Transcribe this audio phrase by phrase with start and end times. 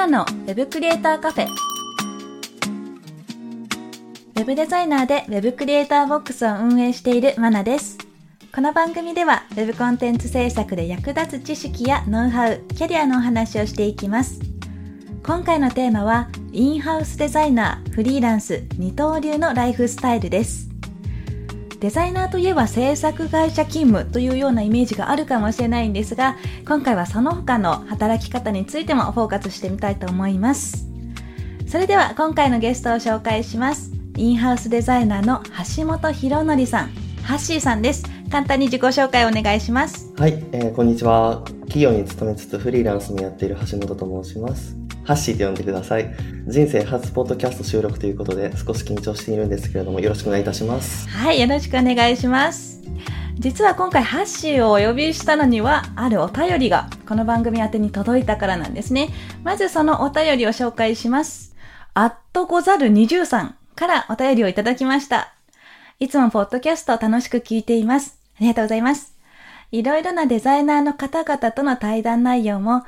[0.00, 1.46] ナのウェブクリエイターカフェ。
[1.46, 7.98] ウェブデザイナーでウェブクリエイターボックスを運営しているマナです。
[8.54, 14.40] この番組では Web コンテンツ制作で役立つ知識やノウハウ、キャリアのお話をしていきます。
[15.22, 20.69] 今回のテーマは、インハウスデザイナー、フリーランス、二刀流のライフスタイルです。
[21.80, 26.36] デザイナーといえば制作会社勤務というようなイメージがあるかもしれないんですが、
[26.68, 30.86] 今回はその他の働き方についてもフォーカスしてみたいと思います。
[31.66, 33.92] それでは今回のゲストを紹介します。
[34.18, 35.42] インハウスデザイナーの
[35.76, 36.90] 橋本博則さん、
[37.22, 38.04] ハッシーさんです。
[38.30, 40.12] 簡単に自己紹介をお願いします。
[40.18, 41.42] はい、えーこんにちは。
[41.62, 44.79] 企業に勤めつつフリーランスもやっている橋本と申します。
[45.04, 46.14] ハッシーと呼んでください。
[46.46, 51.08] 人生初ポッドキャスト収録ということで少し緊張しているんですけれどもよろしくお願いいたします。
[51.08, 52.80] はい、よろしくお願いします。
[53.38, 59.08] 実は今回ハッシーをお呼びしたのには、あるお便りがこの番組宛てに届いたからなんですね。
[59.44, 61.56] まずそのお便りを紹介します。
[61.94, 65.32] アットござる20さんからお便りをいただきました。
[65.98, 68.18] いつもポッドキャストを楽しく聞いています。
[68.36, 69.14] ありがとうございます。
[69.72, 72.84] いろいろなデザイナーの方々との対談内容も、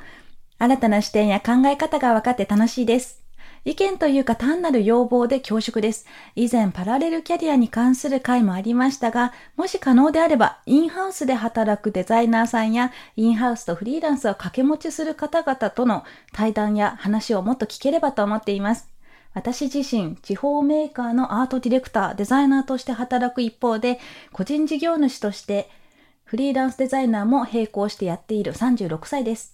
[0.63, 3.21] 新たな視点や考え方が分かって楽しいです。
[3.65, 6.05] 意見というか単なる要望で恐縮です。
[6.37, 18.87] 以前パラレルキャリアに関する回もありましたが、もし可能であれば、インハウスで働くデザイナーさんや、インハウスとフリーランスを掛け持ちする方々との対談や話をもっと聞ければと思っています。
[19.33, 23.99] 私自身、地方メーカーのアートディレクター、デザイナーとして働く一方で、
[24.31, 25.69] 個人事業主として、
[26.23, 29.53] フリーランスデザイナーも並行してやっている36歳です。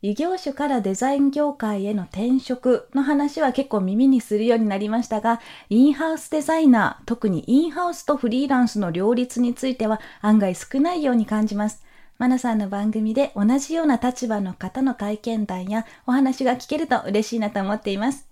[0.00, 11.82] 異業種からデザイン業界への転職の話は結構耳にするようになりましたが、インハウスデザイナー、特にインハウスとフリーランスの両立については案外少ないように感じます。
[12.16, 18.28] マナさんの番組で同じような立場の方の体験談やお話が聞けると嬉しいなと思っています。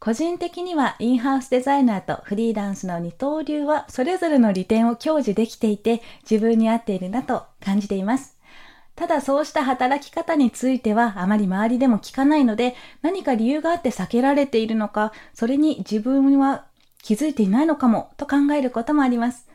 [0.00, 8.37] 個人的にはインハウスデザイナーとフリーランスの二刀流はそれぞれの利点を享受できていて自分に合っているなと感じています。
[8.98, 16.64] ただそうした働き方についてはあまり周りでも聞かないので何か理由があって避けられているのかそれに自分は
[17.00, 19.46] 気づいていないのかもと考えることもあります。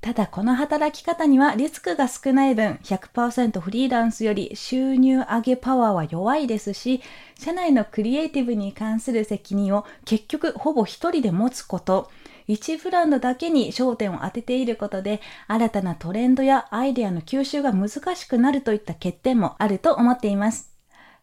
[0.00, 7.00] ただこの働き方にはリスクが少ない分100%フリーランスより収入上げパワーは弱いですし
[7.36, 12.10] 社内のクリエイティブに関する責任を結局ほぼ一人で持つこと
[12.48, 20.70] 一ブランドだけに焦点を当てていることで新たなトレンドやアイデアの吸収が難しくなるといった欠点もあると思っています。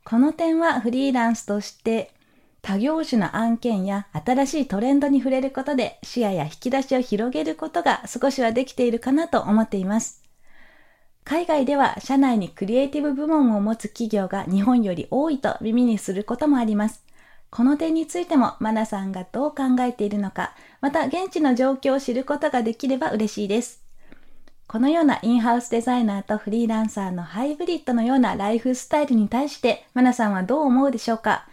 [0.03, 2.11] この点はフリーランスとして
[2.61, 10.23] 多業種の案件や新しいトレンドに触れることで視野や引き出しを広げることが少しはできているかなと思っています。
[11.25, 17.05] 海外では社内にクリエイティブ部門を持つ企業が日本より多いと耳にすることもあります。
[17.55, 23.83] この点についてもマナさんがどう考えているのか、また現地の状況を知ることができれば嬉しいです。
[24.65, 31.47] このようなインハウスデザイナーとフリーランサーのハイブリッドのようなライフスタイルに対してマナさんはどう思うでしょうか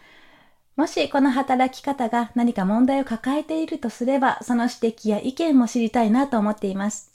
[0.75, 7.13] もしこの働き方が何か問題を抱えているとすれば、その指摘や意見も知りたいなと思っています。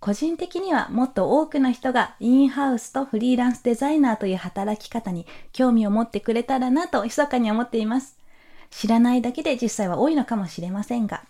[0.00, 8.17] 個人的にはもっと多くの人がインハウスとフリーランスデザイナーという働き方に興味を持ってくれたらなと密かに思っています。
[8.70, 11.22] 知らないだけで実際は多いのかもしれませんが。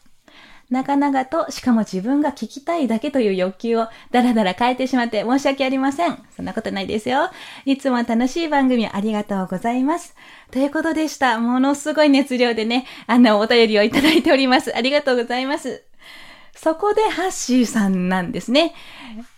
[0.70, 6.22] 長々と、しかも自分が聞きたいだけという欲求をダラダラ変えてしまって申し訳ありません。
[6.36, 7.30] そんなことないですよ。
[7.64, 10.14] いつも楽しい番組ありがとうございます。
[10.50, 11.38] ということでした。
[11.38, 14.76] ものすごい熱量でね、あの、お便りをいただいております。
[14.76, 15.87] ありがとうございます。
[16.60, 18.74] そこでハッシーさんなんですね。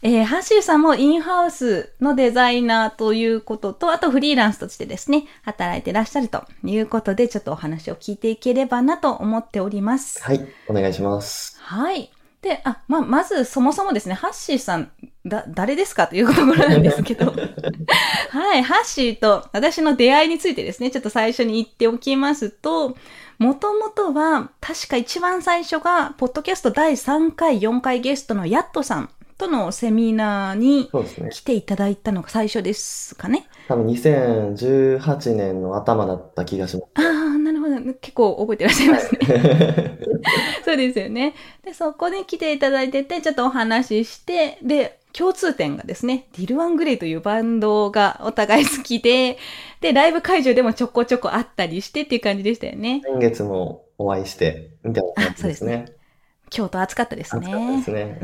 [0.00, 10.22] えー、ハッシーさんもインハウスのデザイナーということと、あとフリーランスとしてですね、働いてらっしゃるということで、ちょっとお話を聞いていければなと思っております。
[10.22, 11.58] はい、お願いします。
[11.60, 12.10] はい。
[12.42, 14.90] で、あ、まあ、まずそもそもですね、ハッシーさん、
[15.26, 17.26] だ、誰ですかというところなんですけど。
[18.30, 22.96] はい、ハッシーと私の出会いについてですね、ちょっと最初に言っておきますと、
[23.38, 31.30] もともとは、確か一番最初が、ポッドキャスト第3回、4回ゲストのヤットさんっとのセミナーにそうですね。
[31.30, 33.48] 来ていただいたのが最初ですかね。
[33.68, 37.00] 多分2018年の頭だった気がしまあ
[37.36, 37.94] あ、なるほど。
[37.94, 39.20] 結構覚えてらっしゃいますね。
[39.22, 40.64] す。
[40.66, 41.34] そうですよね。
[41.64, 49.38] で、そこに来ていただいてて、ちょっとお話しして、で、共通点がですね、 DIR EN GREY というバンドがお互い好きで、
[49.80, 53.00] で、ライブ会場でもちょこちょこあったりしてっていう感じでしたよね。
[53.04, 55.86] 先月もお会いして、みたいな感じですね。
[56.50, 57.46] 京都暑かったですね。
[57.46, 58.18] 暑かったですね。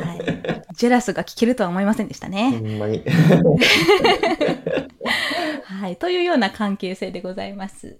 [0.00, 0.62] はい。
[0.74, 2.58] JEALOUS が聞けるとは思いませんでしたほね。
[2.58, 3.04] んまに。
[5.64, 5.96] はい。
[5.96, 7.98] というような関係性でございます。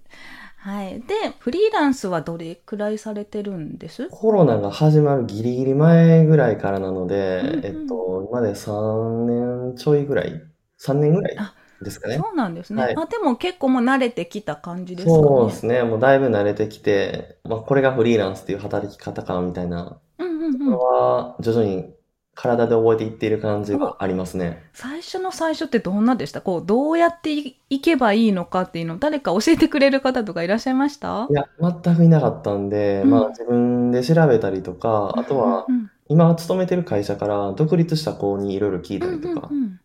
[0.57, 1.01] はい。
[1.01, 4.07] で、フリーランスはどれくらいされてるんです？
[4.09, 10.41] コロナが始まるギリギリ前ぐらいからなので、うんうんえっと、今で3年ちょいぐらい
[10.79, 11.53] ?3 年ぐらいあ
[11.83, 12.17] ですかね。
[12.17, 12.81] そうなんですね。
[12.81, 15.23] はいあ、でも結構もう慣れてきた感じですかね。
[15.23, 15.83] そうですね。
[15.83, 20.77] もうだいぶ慣れてきて、まあ、これがフリーランスっていう働き方かみたいな、うんうんうん。
[20.77, 21.93] は徐々に
[22.35, 24.63] 体で覚えていっている感じがありますね。
[24.73, 26.41] 最初の最初ってどんなでした？
[26.41, 31.27] こう、どうやっていいけばいいのかっていうのを誰か教えてくれる方とかいらっしゃいました？
[31.29, 39.79] いや、全くいなかったんで、うんまあ自分で調べたりとか、あとはうん今勤めてる会社から独立した子にいろいろ聞いうんたりとかうんうん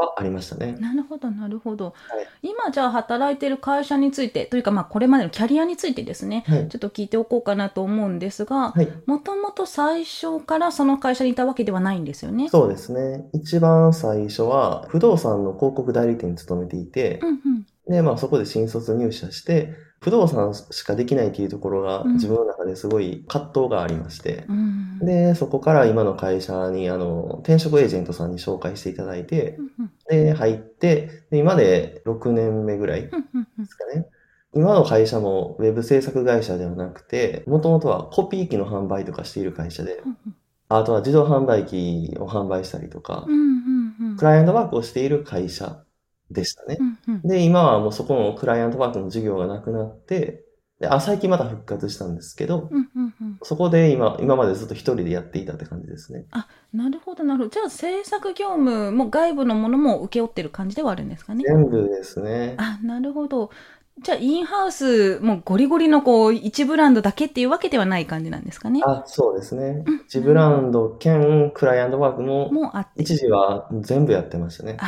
[0.00, 0.76] はありましたね。
[0.80, 1.94] なるほど、なるほど。
[2.42, 6.68] い今じゃあ働いてる会社について、というかまあこれまでのキャリアについてですね、はい。
[6.68, 8.88] ちょっと聞いておこうかなと思うんですが、はい。
[9.06, 12.48] もともと最初からその会社にいたわけではないんですよね。
[12.48, 13.28] そうですね。
[13.34, 17.66] 一番最初は不動産の広告代理店に勤めていてう、んうん。
[17.88, 22.14] で、まあそこで新卒入社して、不動産しかできないっていうところがうん。
[22.14, 24.98] 自分の中ですごい葛藤がありまして、うん。
[25.00, 29.92] で、そこから今の会社にあの転職エージェントさんに紹介していただいてう、んうん。
[30.08, 33.10] で、入って、で今で6年目ぐらいで
[33.66, 34.06] すかね。
[34.54, 40.16] 今の会社もウェブ制作会社ではなくて、もともとはコピー機の販売とかしている会社で、うん
[40.72, 43.26] あとは自動販売機を販売したりとか
[44.16, 45.82] クライアントワークをしている会社
[46.30, 46.84] でしたねう。
[46.84, 50.44] んうんで、今はもうそこのクライアントワークの授業がなくなって、
[50.78, 56.26] で、あ、最近また復活したんですけど、うんうんうんそこで今、今までずっと一人でやっていたって感じですね。
[56.74, 57.50] なるほど、なるほど。
[57.50, 61.44] じゃあ制作業務も外部のものも請け負ってる感じではあるんですかね？
[61.46, 62.54] 全部ですね。
[62.58, 63.50] あ、なるほど。
[64.02, 68.80] じゃあ、インハウス、もうゴリゴリのこう、一ブランドだけっていうわけではない感じなんですかね？
[68.84, 70.00] あ、そうですねうん。
[70.06, 73.02] 一ブランド兼クライアントワークも、もうあって。
[73.02, 74.78] 一時は全部やってましたね。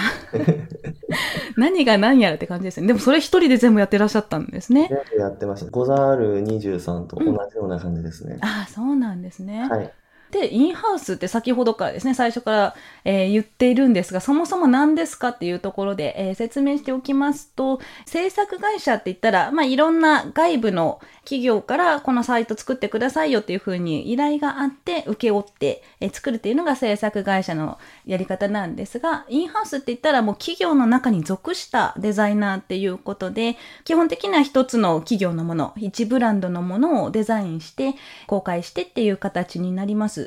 [1.57, 2.87] 何が何やらって感じですね。
[2.87, 4.89] でもそれ一人で全部やってらっしゃったんですね。
[4.89, 5.71] 全部やってました。
[5.71, 8.39] ゴザール23と同じような感じですね。
[8.41, 9.69] ああ、そうなんですね。
[9.69, 9.93] はい。
[10.33, 12.75] で、インハウスって先ほどからですね、最初から、
[13.05, 37.97] えー言っているんですが、そもそも何ですかっていうところで、えー説明しておきますと、制作会社って言ったら、まあ、いろんな外部の企業からこのサイト作ってくださいよっていうふうに依頼があって、請け負って、えー作るっていうのが制作会社のやり方なんですが、インハウスって言ったらもう企業の中に属したデザイナーっていうことで、基本的には一つの企業のもの、一ブランドのものをデザインして、
[38.27, 40.22] 公開してっていう形になります。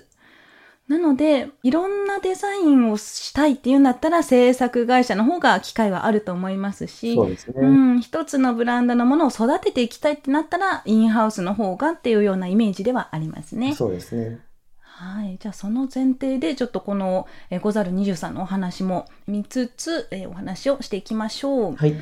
[0.87, 7.53] なので、いろんなデザインをしたいっていうんだったら制作会社の方が機会はあると思いますし、そうですね。
[7.57, 7.65] う
[7.95, 13.73] ん、一つのブランドのものを育てていきたいってなったら、インハウスの方がっていうようなイメージではありますね。
[13.73, 14.39] そうですね。
[14.79, 15.37] はい。
[15.39, 21.75] じゃあ、その前提で、ちょっとこの、えーゴザル23のお話も見つつ、えーお話をしていきましょう。
[21.75, 21.95] はい。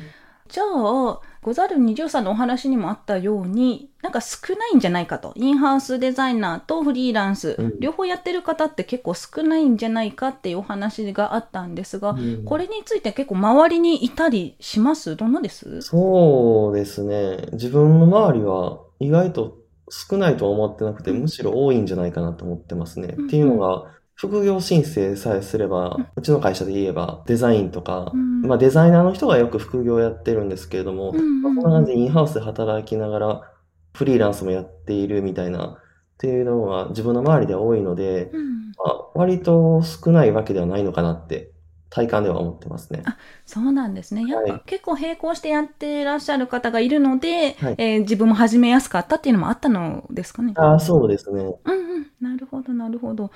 [0.48, 5.32] じゃあ、ゴザル23のお話にもあったように、なんか少ないんじゃないかと。
[5.36, 15.16] インハウスデザイナーとフリーランス、うん両方やってる方って結構少ないんじゃないかっていうお話があったんですが、うんこれについて結構周りにいたりします？
[15.16, 15.80] どんなです？
[15.82, 17.48] そうですね。
[17.52, 19.56] 自分の周りは意外と
[19.90, 23.14] 少ないとは思ってなくて、むしろ多いんじゃないかなと思ってますね。
[23.18, 33.52] うんっていうのが、副業申請さえすれば、うちの会社で言えばデザインとか、うんまあデザイナーの人がよく副業やってるんですけれども、うんうんまあそんな感じでインハウスで働きながら
[33.94, 35.66] フリーランスもやっているみたいな
[36.14, 41.52] っていうのが自分の周りでは多いので、うんまあ、割と少ないわけではないのかなって
[41.90, 43.10] 体感では思ってますね。
[43.46, 44.26] そうなんですね。
[44.26, 50.56] やっはいぱ結構並行してやってらっしゃる方がいるので、はいえー自分も始めやすかったっていうのもあったのですかね。
[50.56, 51.58] ああ、そうですね。
[51.64, 52.06] うんうん。
[52.20, 53.30] なるほど、なるほど。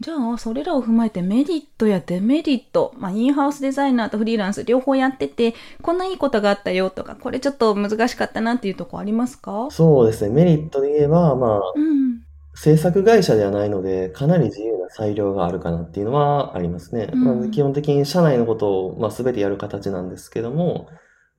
[0.00, 9.68] じゃあ、それらを踏まえてメリットやデメリット、まあ、インハウスデザイナーとフリーランス両方やってて、こんないいことがあったよとか、これちょっと難しかったなっていうとこありますか？
[9.70, 10.34] そうですね。
[10.34, 12.22] メリットで言えば、まあ、うん。
[12.54, 17.08] 制作会社ではないので、かなり自由な裁量があるかなっていうのはありますね。
[17.10, 20.88] うんまあ、基本的に社内のことを、まあ、全てやる形なんですけども、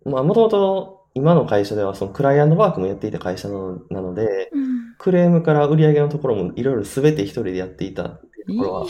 [0.05, 4.72] まあ、もともと今の会社ではそのクライアントワークもやっていた会社なのなので、うん。
[5.03, 8.87] クレームから売り上げのところもいろいろ全て一人でやっていたっていところは。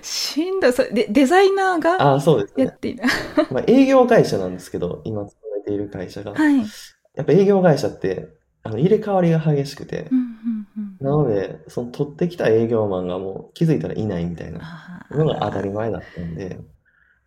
[0.00, 0.72] しんどい。
[0.72, 2.64] それで、デザイナーがああ、そうですね。
[2.64, 3.02] やっている。
[3.52, 6.32] まあ、営業会社なんですけど、今勤めている会社が。
[6.32, 6.56] はい。
[7.16, 8.30] やっぱ営業会社って、
[8.62, 10.24] あの、入れ替わりが激しくてう、んうん
[10.78, 16.58] うんなので、その取ってきた営業マンがもう気づいたらいないみたいなのが当たり前だったんで、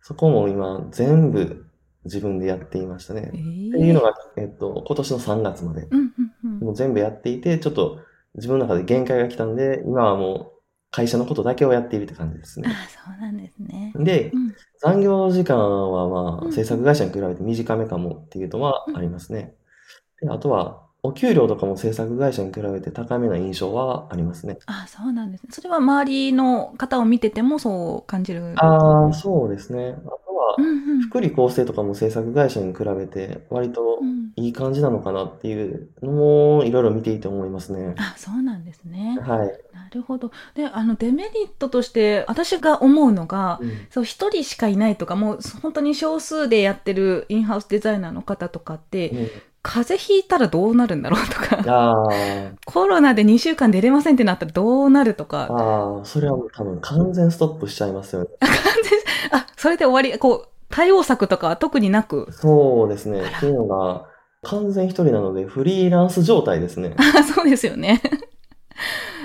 [0.00, 1.64] そこも今全部
[2.04, 3.22] 自分でやっていましたね。
[3.32, 3.40] えっ
[3.72, 8.00] てーいうのが、えっと、今年の3月まで、うんうんうんもう全部やっていて、ちょっと
[8.36, 12.68] 自分の中で限界が来たんで、今はもう会社のことだけをやっているって感じですあね。
[12.88, 13.94] そうなんですね。
[13.94, 19.54] でう、ん残業時間はまうんあ、制作会社に比べて短めかもっていうのはありますね。
[20.20, 24.58] で、あとは、お給料とかも制作会社に比べて高めな印象はありますね。
[24.66, 25.48] あそうなんですね。
[25.52, 28.54] それは周りの方を見ててもそう感じる。
[28.56, 29.96] ああ、そうですね。
[31.08, 37.94] 福利厚生とかも制作会社に比べて割とうんいい感じなのかなっていうのもいろいろ見ていて思いますね。
[37.98, 39.16] あそうなんですね。
[39.22, 39.48] はい。
[39.72, 40.32] なるほど。
[40.54, 49.28] で、あのデメリットとして私が思うのが、うんそう一人しかいないとかもう本当に少数でやってるインハウスデザイナーの方とかって、うん
[49.66, 52.04] 風邪ひいたらどうなるんだろうとか
[52.66, 58.28] コロナで2週間出れませんってなったらどうなるとかあー、それはもう多分完全ストップしちゃいますよね。
[58.40, 62.28] 完全あそれで終わりこう対応策とかは特になく？
[62.32, 63.22] そうですね。
[63.22, 64.06] っていうのが、
[64.42, 66.94] 完全一人なのでフリーランス状態ですね。
[66.98, 68.00] あ そうですよね。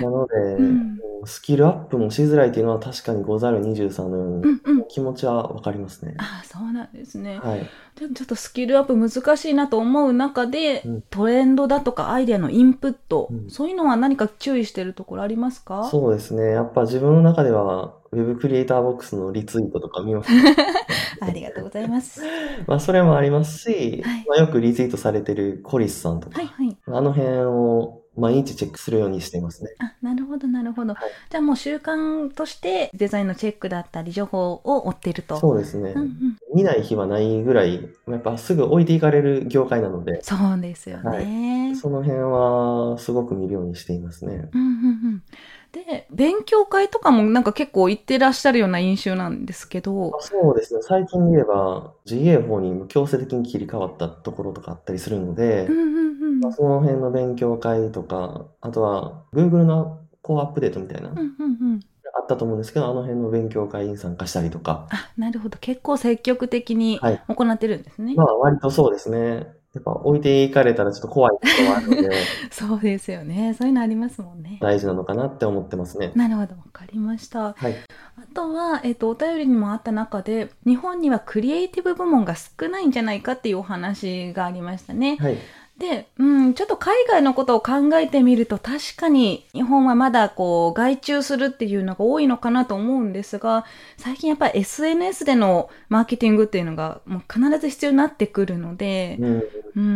[0.00, 4.88] なので、うんスキルアップもしづらいっていうのは確かにござる23のようにうんうん。
[4.88, 6.14] 気持ちはわかりますね。
[6.16, 7.38] あそうなんですね。
[7.38, 7.58] はい。
[7.60, 15.86] でちょっとスキルアップ難しいなと思う中で、うんトレンドだとかアイデアのインプット、うんそういうのは何か注意してるところありますか？
[15.90, 16.52] そうですね。
[16.52, 20.30] やっぱ自分の中では、ウェブクリエイターボックスのリツイートとか見ます。
[21.20, 22.22] ありがとうございます。
[22.66, 26.76] まあ、それもありますし、はいまあ、よくリツイートされてるコリスさんとか、はいはい。
[26.86, 29.70] あの辺を毎日チェックするようにしていますね。
[29.78, 30.94] あ、なるほどなるほど。
[30.94, 35.36] はいじゃあもう習慣としてデザインのチェックだったり情報を追っていると。
[35.36, 35.92] そうですね。
[35.92, 36.36] うんうん。
[36.54, 41.74] 見ない日はないぐらい、やっぱすぐ置いていかれる業界なので、そうですよね。
[41.76, 44.48] その辺はすごく見るようにしていますね。
[44.52, 44.68] うんうんう
[45.16, 45.22] ん。
[45.70, 50.80] で、勉強会とかもなんか結構行ってらっしゃるような印象なんですけど、そうですね。
[50.82, 56.19] 最近で言えば GA 法に強制的に切り替わったところとかあったりするのでうん、うんうん。
[56.40, 61.80] まあ、その辺の勉強会とか、あとは Google のコアアップデートみたいな、うんうんうん。
[62.14, 65.58] あったと思うんですけど、あの辺の勉強会に参加したりとか、あ、なるほど。
[65.58, 68.14] 結構積極的にはい行ってるんですね。
[68.14, 69.60] まあ割とそうですね。
[69.72, 72.10] やっぱ置いていかれたらちょっと怖いこともあるので、
[72.50, 73.54] そうですよね。
[73.56, 74.58] そういうのありますもんね。
[74.60, 76.10] 大事なのかなって思ってますね。
[76.16, 76.56] なるほど。
[76.56, 77.52] わかりました。
[77.52, 77.74] はい。
[78.16, 85.18] あとは、えっ、と、お便りにもあった中で、日本にはクリエイティブ部門が少ないんじゃないかっていうお話がありましたね。
[85.20, 85.38] はい。
[85.80, 93.64] で、うん、ちょっと海外のことを考えてみると、確かに日本はまだこう、外注するっていうのが多いのかなと思うんですが、
[93.96, 99.44] 最近やっぱり SNS でのマーケティングっていうのがもう必ず必要になってくるので、うん。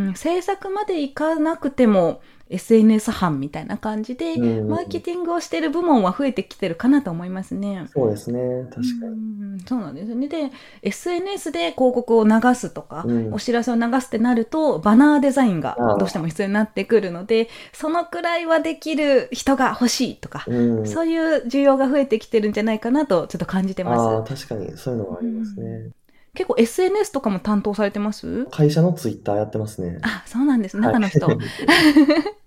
[0.09, 2.23] うん、制作までいかなくても
[2.55, 7.87] SNS 班みたいな感じで、うんマーケティングをしている部門は増えてきてるかなと思いますね。
[7.93, 8.41] そうですね。
[8.71, 9.13] 確かに。
[9.13, 10.29] うんそうなんですよね。
[10.29, 10.51] で、
[10.83, 20.87] SNS で広告を流すとか、うんお知らせを流すってなると、バナーデザインがどうしても必要になってくるので、そのくらいはできる人が欲しいとか、うん。
[20.87, 24.47] そういう需要が増えてきてるんじゃないかなとちょっと感じてます。
[24.47, 25.91] 確かにそういうのはありますね。
[26.35, 28.47] 結構 SNS とかも担当されてます？
[28.47, 29.99] 会社のツイッターやってますね。
[30.03, 30.77] あ、そうなんです。
[30.77, 31.27] 中の人。
[31.27, 31.39] はい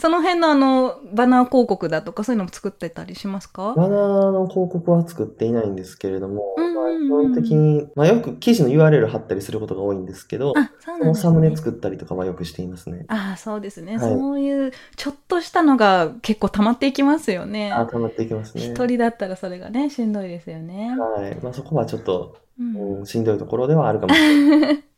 [0.00, 3.74] その辺のあの、バナー広告だとかそういうのも作ってたりしますか？
[3.74, 11.54] バナーの広告は作っていないんですけれども、うんうんうんまあ基本的に、まあ、よく記事の URL 貼ったりすることが多いんですけど、あ、そねのサムネ。
[11.54, 13.04] 作ったりとかはよくしていますね。
[13.08, 17.72] あそうですね、はいそういうちょっとしたのが結構溜まっていきますよね。
[17.72, 18.64] あ、溜まっていきますね。
[18.64, 20.96] 一人だったらそれがね、しんどいですよね。
[20.98, 21.38] はい。
[21.42, 24.84] まあそこはちょっと、うんうん、しんどいところではあるかもしれない。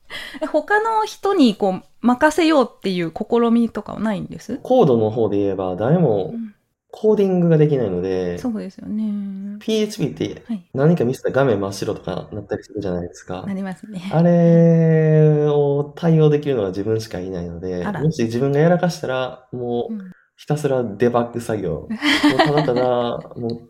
[0.42, 6.54] え他の人にこう任せようっていう試みとかはないんです、コードの方で言えば誰もうん
[6.94, 9.56] コーディングができないので、そうですよね。
[9.60, 10.62] PHP ってはい。
[10.74, 13.54] 何か見せたら画面真っ白とかなったりするじゃないですかな。
[13.54, 14.10] りますね。
[14.12, 21.72] あれを対応できるのは自分しかいないので、もし自分がやらかしたら、もううんひたすらデバッグ作業。
[21.72, 22.82] もうただただ、
[23.40, 23.60] もう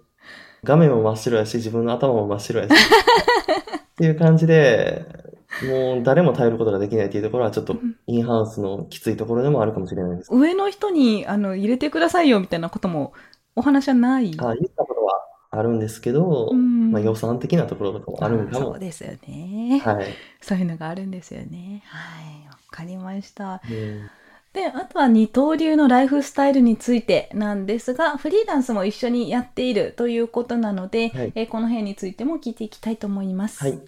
[0.64, 5.05] 画面も真っ白やし、自分の頭も真っ白やし、 っていう感じで、
[5.67, 10.29] もう誰も頼ることができないっていうところはちょっとうんインハウスのきついところでもあるかもしれないです。
[10.33, 13.13] 上の人にあの入れてくださいよみたいなことも
[13.55, 14.35] お話はない？
[14.39, 15.13] あ言ったことは
[15.51, 18.79] あるんですけど、うんまあ予算的なところとかもあるんかもそう。
[18.79, 20.07] ですよね、はい。
[20.41, 21.83] そういうのがあるんですよね。
[21.87, 22.49] はい。
[22.49, 23.61] わかりました。
[23.71, 24.11] うん
[24.53, 33.65] で、あとは二刀流のライフスタイルについてなんですが、フリーランスも一緒にやっているということなので、はいえーこの辺についても聞いていきたいと思います。
[33.65, 33.81] はい。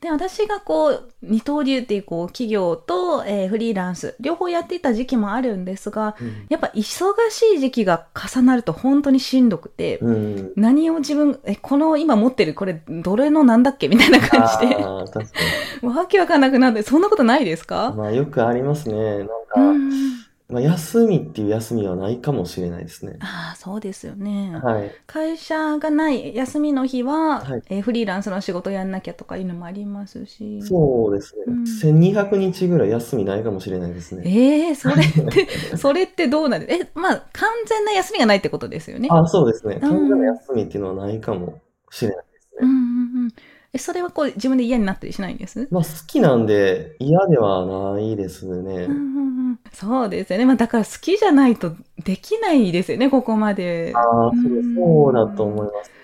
[0.00, 10.52] で、私がこう、二刀流っていうこう、企業と、えーフリーランス、両方やっていた時期もあるんですが、うんやっぱ忙しい時期が重なると本当にしんどくて、うん。
[10.54, 15.32] 何を自分、え、この今持ってるこれ、どれのなんだっけみたいな感じで、ああ、確か
[15.80, 17.66] もうわけわかんなくなって、そんなことないですに。
[17.66, 17.94] か？
[17.96, 19.18] まあ、よくありますね。
[19.18, 20.25] なんか、うん。
[20.48, 23.16] まあ、休みっていう休みはないかもしれないですね。
[23.20, 24.54] ああ、そうですよね。
[24.62, 24.94] はい。
[25.06, 30.62] 会社がない休みの日は、はいえーフリーランスの仕事やんなきゃとかいうのもありますし。
[30.62, 31.42] そうですね。
[31.48, 34.22] うん1200日ぐらい休みないかもしれないですね。
[34.24, 39.08] ええそれって、 それってどうなんでえ、まあ、完全な休みがないってことですよね。
[39.10, 39.80] あ、そうですね。
[39.82, 41.60] うん完全な休みっていうのはないかも
[41.90, 42.58] しれないですね。
[42.60, 43.32] うんうんうん。
[43.76, 45.68] え、それはこう、自分で嫌になったりしないんです？
[45.70, 48.92] まあ、好きなんで嫌ではないですねうん。
[48.92, 49.58] うんうん。
[49.72, 50.46] そうですよね。
[50.46, 51.72] まあ、だから好きじゃないと
[52.04, 53.92] できないですよね、ここまで。
[53.94, 54.32] ああ、
[54.74, 55.95] そうだと思いますね。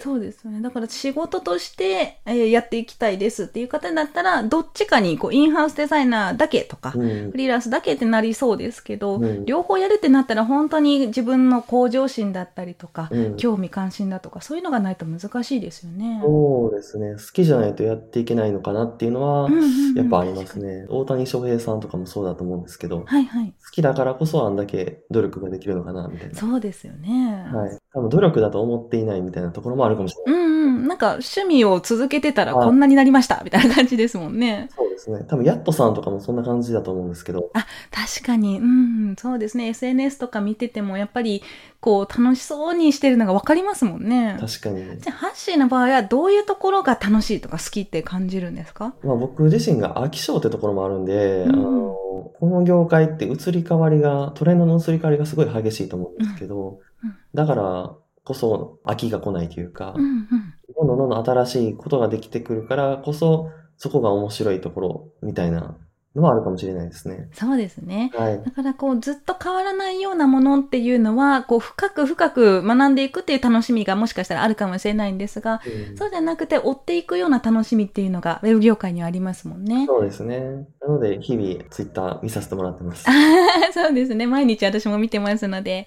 [0.00, 0.60] そうですよね。
[0.60, 7.36] だから仕事として、えーやっていきたいですっていう方だったら、どっちかにこうインハウスデザイナーだけとか、うんフ。
[7.36, 16.20] リーランスだけってなりそうですけど、うん両方やるってなったら本当に自分の向上心だったりとか、うん興味関心だとか、そういうのがないと難しいですよね。
[16.22, 17.14] そうですね。
[17.14, 19.50] 好きじゃないとやっていけないのかなっていうのは
[19.96, 20.86] やっぱありますね。
[20.88, 23.54] 大谷翔平さんとかもそうだと思うんですけど、好はいはい。
[23.72, 26.34] きだからこそあんだけ努力ができるのかな、みたいな。
[26.34, 27.48] そうですよね。
[27.52, 27.78] はい。
[27.92, 30.42] 多分努力だと思っていないみたいなところもあるかもしれない。
[30.42, 30.86] うんうん。
[30.88, 34.68] なんか趣味を続けてたらはいこんなになりましたみたいな感じですもんね。
[34.76, 35.24] そうですね。
[35.28, 37.50] 多分、ヤットさんとかもそんな感じだと思うんですけど、
[37.90, 39.68] 確かに、うん、そうですね。
[39.68, 41.42] SNS とか見ててもやっぱり
[41.80, 44.36] こう楽しそうにしてるのがわかりますもんね。
[44.40, 44.98] 確かにね。
[45.00, 48.94] じゃあ、ハッシーの場合はどういうところが楽しいとか好きって感じるんですか？
[49.02, 51.94] まあ、僕自身が飽き性ってところもあるんで、うんあの、
[52.40, 57.94] この業界って移り変わりが、トレンドの移り変わりがすごい激しいと思うんですけどうんうん、だから
[58.28, 60.28] こそ飽きが来ないというかう、んうん。
[60.76, 65.78] どんどんどんどん新しいことができてくるからこそ、そこが面白いところみたいな
[66.14, 67.30] のはあるかもしれないですね。
[67.32, 68.10] そうですね。
[68.14, 68.42] はい。
[68.44, 79.86] だからこうずっと変わらないようなものっていうのはこう深く深く学んでいくっていう楽しみがもしかしたらあるかもしれないんですが、うんそうじゃなくて追っていくような楽しみっていうのがウェブ業界にはありますもんね。
[79.86, 80.68] そうですね。
[80.82, 83.06] なので、日々、ツイッター見させてもらってます。
[83.72, 84.26] そうですね。
[84.26, 85.86] 毎日私も見てますので。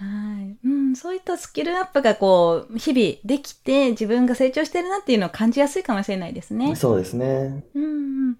[0.00, 0.58] はい。
[0.66, 6.74] うん、そういったスキルアップがこう、日々できて自分が成長してるなっていうのを感じやすいかもしれないですね。
[6.74, 7.64] そうですね。
[7.74, 7.86] うんう
[8.30, 8.38] ん。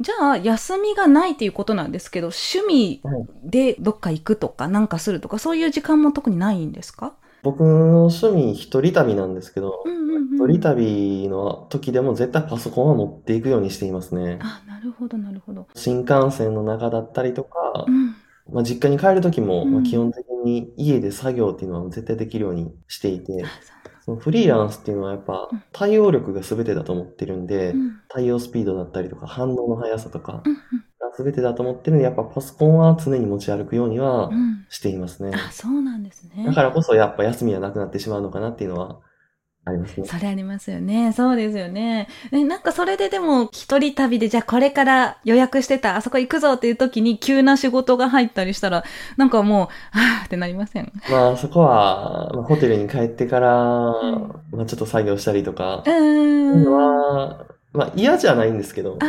[0.00, 7.14] じゃあ、休みがないっていうことなんですけど、趣味はいでどっか行くとか、なんかするとか、そういう時間も特にないんですか？
[7.42, 10.50] 僕の趣味、一人旅なんですけど、うんうんうん。
[10.52, 14.38] 一人旅の時でも絶対パソコンは持っていくようにしていますね。
[14.40, 15.66] あ、なるほど、なるほど。
[15.74, 18.14] 新幹線の中だったりとかう、ん。
[18.52, 23.46] まあ、実家に帰る時も、うんまあ、基本的に家で作業っていうのは絶対できるようにしていてあ、
[24.04, 28.00] そのフリーランスっていうのはやっぱうん対応力が全てだと思ってるんでそう、うん。
[28.08, 30.42] 対応スピードだったりとか反応の速さとか
[31.16, 34.34] 全てだと思ってるんで、やっぱパソコンは常に持ち歩くようにはうん。
[34.34, 34.66] うん。
[34.68, 35.30] していますね。
[35.34, 36.44] あ、そうなんですね。
[36.44, 39.00] だからこそやっぱ休みはなくなってしまうのかなっていうのは
[39.66, 40.06] ありますね。
[40.06, 41.12] それありますよね。
[41.14, 42.08] そうですよね。
[42.32, 48.84] えなんかそれででも、一人旅で、じゃあこれから予約してた、あそこ行くぞっていう時に急な仕事が入ったりしたら、
[49.16, 50.92] なんかもう、はぁってなりません？
[51.08, 53.48] まあそこは、まあ、ホテルに帰ってから、
[53.90, 56.64] んまあちょっと作業したりとか、うん。
[56.64, 59.04] は、まあ嫌じゃないんですけど、あ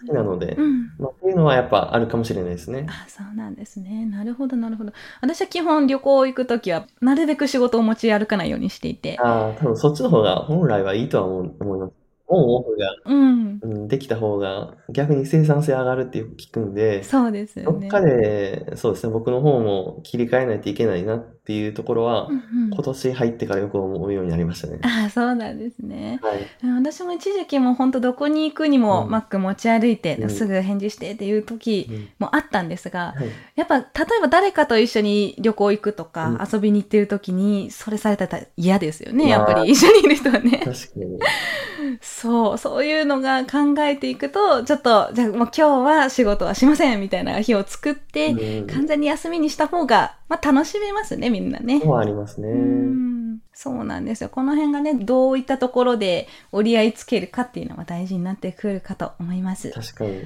[0.00, 0.86] 好きなので、うん。
[0.98, 2.86] まあっていうのはやっぱあるかもしれないですね。
[2.88, 4.06] あ、そうなんですね。
[4.06, 4.92] なるほど、なるほど。
[5.20, 9.18] 私は基本旅行行くときは、なるべく仕事を持ち歩かないようにしていて。
[9.20, 11.97] ああ、多分そっちの方が本来はいいとは思う思います。
[12.28, 13.60] オンオフが、うん。
[13.60, 17.80] うん、できた方が逆に生産性上がるってよく聞くんで、そうですよね。
[17.80, 24.78] どっかで、そうですね、僕の方も切り替えないといけないなっていうところはう、んうん今年入ってからよく思うようになりましたね。
[24.82, 26.20] あ、そうなんですね。
[26.22, 26.46] はい。
[26.76, 33.28] 私も一時期も本当どこに行くにもうん Mac 持ち歩いて、うんすぐ返事してっていう時うんもあったんですが、はい。
[33.56, 33.84] やっぱ例
[34.18, 40.62] えば誰かと一緒に旅行行くとか、うん遊びに行ってる時にそれされたら嫌ですよね、まあやっぱり一緒にいる人はね。
[40.64, 41.18] 確かに。
[42.18, 51.78] そう、そういうのが考えていくと、ちょっと、じゃあもう今日は仕事はしませんみたいな日を作って、うん完全に休みにした方が、まあ楽しめますね、みんなね。
[51.78, 52.48] のはありますね。
[52.48, 54.30] うんそうなんですよ。
[54.30, 59.70] この辺がね、どういったところで折り合いつけるかっていうのは大事になってくるかと思います。
[59.70, 60.22] 確かに。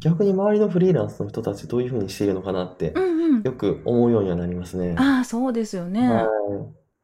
[0.00, 3.42] 逆に周りのフリーランスの人たちどういうふうにしているのかなってう、んうん。
[3.42, 4.94] よく思うようにはなりますね。
[4.98, 6.08] ああ、そうですよね。
[6.08, 6.26] はい。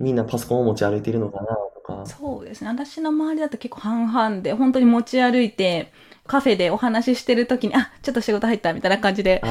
[0.01, 2.07] みんなパソコンを持ち歩いているのかなとか。
[2.07, 2.69] そうですね。
[2.69, 5.93] 私の周りだと結構半々で、本当に持ち歩いて、
[6.27, 9.43] カフェでお話ししてる時に、あ、ちょっと仕事入ったみたいな感じで、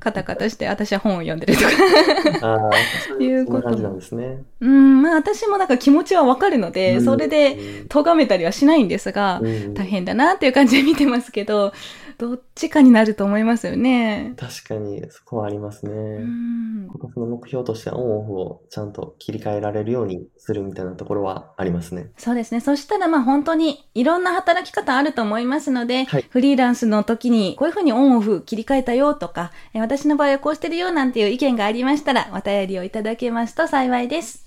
[0.00, 2.70] カタカタして、私は本を読んでるとか。
[3.22, 4.42] いうことなんですね。
[4.60, 11.72] うん、まあ私もなんか気持ちはわかるので、うんそれで咎めたりはしないんですが、うん大変だなっていう感じで見てますけど、
[12.18, 14.34] どっちかになると思いますよね。
[14.36, 15.92] 確かに、そこはありますね。
[15.92, 16.88] うん。
[17.12, 22.10] その目標としてはオンオフをちゃんと切り替えられるようにするみたいなところはありますね。
[22.16, 22.60] そうですね。
[22.60, 34.43] そしたらまあ本当にいろんな働き方あると思いますので、はいフリーランスの時にこういうふうにオンオフ切り替えたよとか、え私の場合はこうしてるよなんていう意見がありましたらお便りをいただけますと幸いです。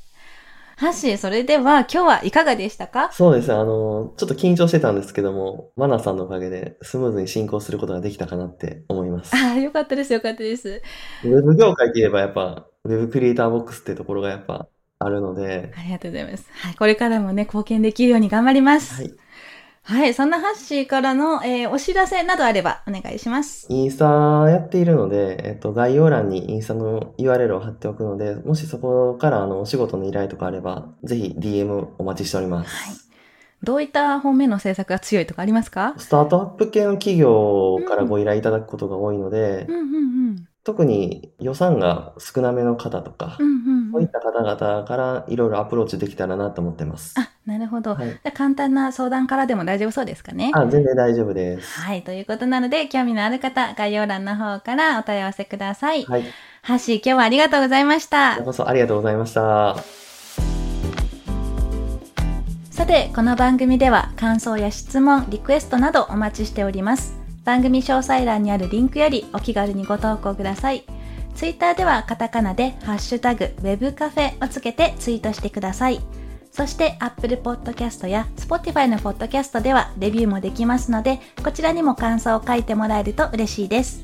[0.77, 3.11] ハッシー、それでは今日はいかがでしたか？
[3.11, 3.55] そうですね。
[3.55, 9.35] あの、ちょっと緊張してたんですけども、マナさんのおかげでスムーズに進行することができたかなって思います。
[9.35, 10.83] ああ、よかったです、よかったです。
[11.23, 14.67] ウェブ業界といえばやっぱ、ウェブクリエイターボックスっていうところがやっぱ
[14.99, 16.47] あるので、ありがとうございます。
[16.51, 19.01] はい、これからもね、貢献できるように頑張ります。
[19.01, 19.11] はい。
[19.89, 23.67] はい、そんなハッシーからの、えーお知らせなどあればお願いします。
[23.69, 24.05] インスタ
[24.49, 32.69] やっているので、えっと、概要欄にインスタの URL を貼っておくので、もしそこからあのお仕事の依頼とかあれば、ぜひ DM お待ちしております。
[32.69, 32.97] はい
[33.63, 35.95] どういった方面の政策が強いとかありますか？
[35.97, 39.99] スタートアップ系の企業からご依頼いただくことが多いので、うんうんう
[40.31, 40.46] ん。
[40.67, 47.15] 特に予算が少なめの方とかう、んうんそういった方々からいろいろアプローチできたらなと思ってます。
[47.17, 47.95] あ、なるほど。
[47.95, 50.51] はいじゃあ簡単な相談からでも大丈夫そうですかね。
[50.53, 51.79] あ、全然大丈夫です。
[51.79, 56.03] はい、ということなので、興味のある方、概要欄の方からお問い合わせください。
[56.03, 56.25] はい。
[56.63, 58.45] ハッシー、今日はありがとうございましたこちら。
[58.47, 59.77] こそありがとうございました。
[62.71, 67.26] さて、この番組では感想や質問、リクエストなどお待ちしております。
[67.47, 70.83] 番組詳細欄にあるリンクよりお気軽にご投稿ください。
[71.33, 76.01] ツイッターではカタカナでハッシュタグ web カフェをつけてツイートしてください。
[76.51, 84.03] そして Apple Podcast や Spotify の Podcast ではレビューもできますので、こちらにも感想を書いてもらえると嬉しいです。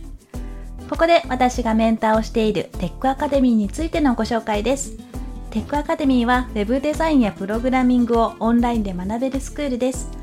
[0.90, 4.94] ここで私がメンターをしているテックアカデミーについてのご紹介です。
[5.50, 10.23] テックアカデミーは Web デザインやプログラミングをオンラインで学べるスクールです。